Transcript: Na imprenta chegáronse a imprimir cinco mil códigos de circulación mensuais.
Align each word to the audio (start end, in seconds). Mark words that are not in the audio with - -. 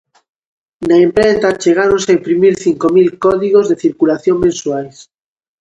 Na 0.87 0.95
imprenta 1.07 1.57
chegáronse 1.63 2.09
a 2.09 2.15
imprimir 2.19 2.53
cinco 2.65 2.85
mil 2.95 3.09
códigos 3.25 3.65
de 3.67 3.79
circulación 3.85 4.35
mensuais. 4.45 4.95